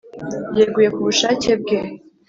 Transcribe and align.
yeguye 0.57 0.89
ku 0.95 1.01
bushake 1.07 1.51
bwe 1.61 1.79